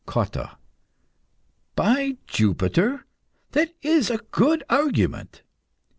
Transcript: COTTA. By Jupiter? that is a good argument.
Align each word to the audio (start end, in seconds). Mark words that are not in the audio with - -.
COTTA. 0.07 0.57
By 1.75 2.17
Jupiter? 2.25 3.05
that 3.51 3.75
is 3.83 4.09
a 4.09 4.17
good 4.17 4.63
argument. 4.67 5.43